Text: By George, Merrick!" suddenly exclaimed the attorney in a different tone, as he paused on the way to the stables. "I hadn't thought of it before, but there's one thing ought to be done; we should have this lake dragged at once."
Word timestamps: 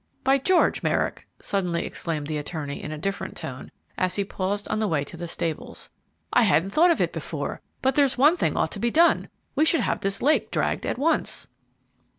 By 0.23 0.39
George, 0.39 0.81
Merrick!" 0.81 1.27
suddenly 1.39 1.85
exclaimed 1.85 2.25
the 2.25 2.39
attorney 2.39 2.81
in 2.81 2.91
a 2.91 2.97
different 2.97 3.37
tone, 3.37 3.69
as 3.99 4.15
he 4.15 4.23
paused 4.23 4.67
on 4.69 4.79
the 4.79 4.87
way 4.87 5.03
to 5.03 5.15
the 5.15 5.27
stables. 5.27 5.91
"I 6.33 6.41
hadn't 6.41 6.71
thought 6.71 6.89
of 6.89 6.99
it 7.01 7.13
before, 7.13 7.61
but 7.83 7.93
there's 7.93 8.17
one 8.17 8.35
thing 8.35 8.57
ought 8.57 8.71
to 8.71 8.79
be 8.79 8.89
done; 8.89 9.29
we 9.53 9.63
should 9.63 9.81
have 9.81 9.99
this 9.99 10.19
lake 10.23 10.49
dragged 10.49 10.87
at 10.87 10.97
once." 10.97 11.49